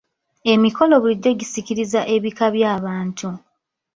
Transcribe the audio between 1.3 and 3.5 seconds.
gisikiriza ebika by'abantu.